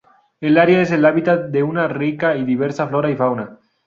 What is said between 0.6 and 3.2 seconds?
es el hábitat de una rica y diversa flora y